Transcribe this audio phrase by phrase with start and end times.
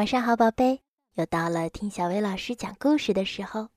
[0.00, 0.80] 晚上好，宝贝，
[1.12, 3.68] 又到了听小薇老师讲故事的时候。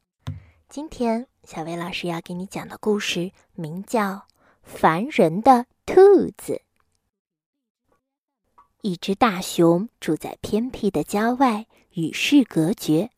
[0.69, 4.01] 今天小薇老师要给你讲的故事名叫
[4.63, 6.53] 《烦人的兔子》。
[8.83, 13.09] 一只大熊住在偏僻的郊外，与世隔绝，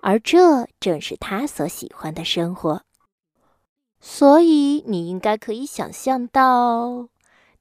[0.00, 2.84] 而这正是他所喜欢的生活。
[4.02, 7.08] 所以你应该可以想象到。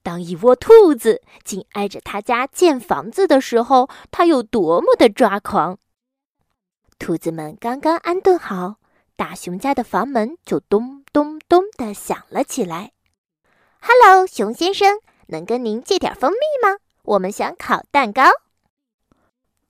[0.03, 5.79] 当一窝兔子紧挨着他家建房子的时候，他有多么的抓狂！
[6.99, 8.75] 兔子们刚刚安顿好，
[9.15, 12.91] 大熊家的房门就咚咚咚的响了起来。
[13.79, 16.79] “Hello，熊先生，能跟您借点蜂蜜吗？
[17.03, 18.23] 我们想烤蛋糕。”“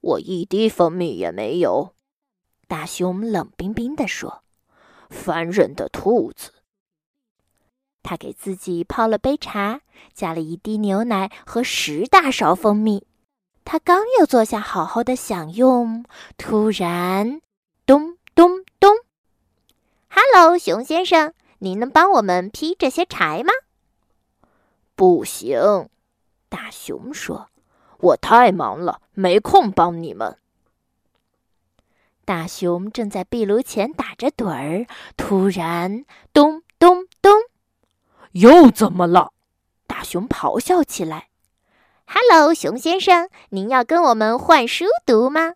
[0.02, 1.93] 我一滴蜂蜜也没有。”
[2.67, 4.43] 大熊冷冰冰地说
[5.11, 6.52] ，“烦人的兔子。”
[8.03, 9.81] 他给自己泡了杯茶，
[10.13, 13.07] 加了一滴牛奶和十大勺蜂蜜。
[13.66, 16.03] 他刚要坐下好好的享用，
[16.38, 17.41] 突然，
[17.85, 18.94] 咚咚咚
[20.09, 23.53] ！“Hello，熊先生，您能帮我们劈这些柴吗
[24.95, 25.88] ？”“不行。”
[26.49, 27.49] 大熊说
[27.99, 30.38] ，“我太忙了，没空帮你们。”
[32.25, 34.86] 大熊正在壁炉前打着盹儿，
[35.17, 36.52] 突然，咚咚咚！
[38.34, 39.31] 又怎么了？
[39.88, 41.30] 大熊咆哮起来
[42.06, 45.53] ：“Hello，熊先生，您要跟我们换书读吗？”“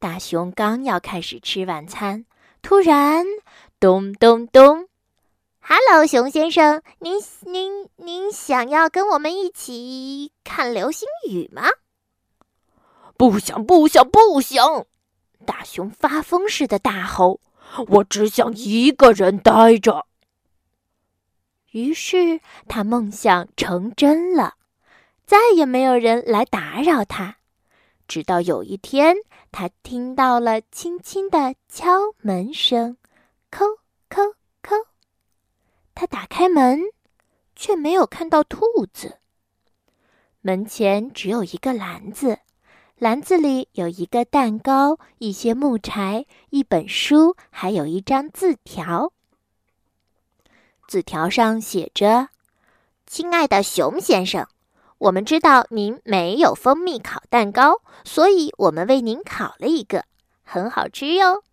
[0.00, 2.24] 大熊刚要开始吃晚餐，
[2.62, 3.26] 突然，
[3.78, 4.88] 咚咚咚
[5.60, 11.64] ！“Hello，熊先生，您您您想要跟我们一起看流星雨吗
[13.18, 14.86] ？”“不想，不想，不想！”
[15.48, 17.40] 大熊发疯似的大吼
[17.88, 20.04] ：“我只想一个人待着。”
[21.72, 24.56] 于是他梦想成真了，
[25.24, 27.36] 再也没有人来打扰他。
[28.06, 29.16] 直到有一天，
[29.50, 32.98] 他听到了轻轻的敲门声，
[33.50, 33.64] 叩
[34.10, 34.84] 叩叩。
[35.94, 36.82] 他打开门，
[37.56, 39.16] 却没有看到兔子。
[40.42, 42.40] 门前只有一个篮子。
[42.98, 49.12] 篮子里有一个蛋糕、一些木柴、一本书，还有一张字条。
[50.88, 52.30] 字条上写着
[53.06, 54.48] ：“亲爱的熊先生，
[54.98, 60.04] 我们知道您没有蜂蜜烤蛋糕，所以我们为您烤了一个，
[60.42, 61.44] 很好吃哟。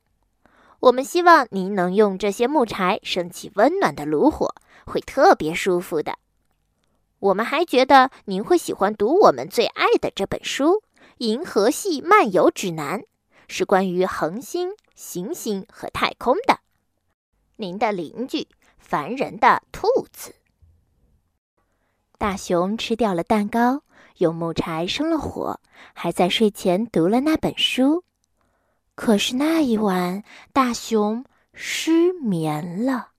[0.80, 4.56] 我们希望您能用这些木柴升起温暖的炉火，
[4.88, 6.18] 会特别舒服的。
[7.20, 10.82] 我们还觉得您会喜欢读我们最爱的这本书。”
[11.20, 13.00] 《银河系漫游指南》
[13.48, 16.60] 是关于恒星、行星和太空的。
[17.56, 20.36] 您的邻居，烦人的兔子。
[22.18, 23.84] 大熊吃掉了蛋糕，
[24.18, 25.62] 用木柴生了火，
[25.94, 28.04] 还在睡前读了那本书。
[28.96, 33.12] 可是那一晚，大熊失眠了。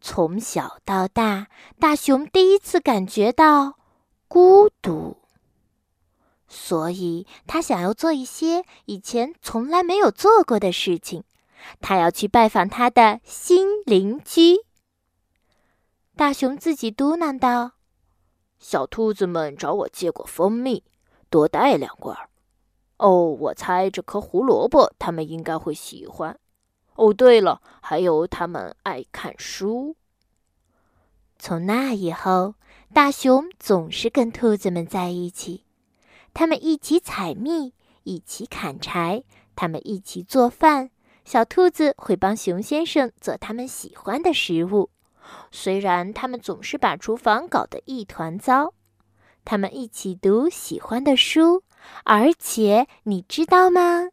[0.00, 1.48] 从小到大，
[1.78, 3.78] 大熊第一次感觉到
[4.28, 5.19] 孤独。
[6.52, 11.22] 所以他想要做一些以前从来没有做过的事情，
[11.80, 14.56] 他要去拜访他的新邻居。
[16.16, 17.74] 大熊自己嘟囔道
[18.58, 20.82] ：“小兔子们找我借过蜂蜜，
[21.30, 22.18] 多带两罐。
[22.96, 26.36] 哦，我猜这颗胡萝卜他们应该会喜欢。
[26.96, 29.94] 哦，对了，还有他们爱看书。”
[31.38, 32.56] 从那以后，
[32.92, 35.64] 大熊总是跟兔子们在一起。
[36.32, 37.74] 他们一起采蜜，
[38.04, 39.24] 一起砍柴，
[39.54, 40.90] 他们一起做饭。
[41.24, 44.90] 小兔子会帮熊先生做他们喜欢的食物，
[45.52, 48.74] 虽然他们总是把厨房搞得一团糟。
[49.44, 51.62] 他们一起读喜欢的书，
[52.04, 54.08] 而且你知道吗？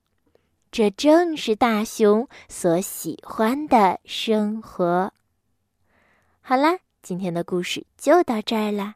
[0.69, 5.11] 这正是大熊所喜欢的生活。
[6.41, 8.95] 好啦，今天的故事就到这儿啦。